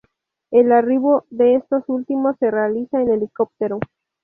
El 0.49 0.71
arribo 0.71 1.25
de 1.29 1.53
estos 1.53 1.83
últimos 1.87 2.35
se 2.39 2.49
realiza 2.49 2.99
en 2.99 3.11
helicóptero. 3.11 3.77